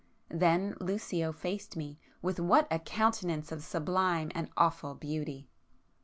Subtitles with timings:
[0.31, 5.47] Then Lucio faced me,—with what a countenance of sublime and awful beauty!